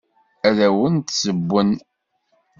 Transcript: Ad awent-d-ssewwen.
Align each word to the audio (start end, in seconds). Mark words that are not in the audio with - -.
Ad 0.47 0.57
awent-d-ssewwen. 0.67 1.69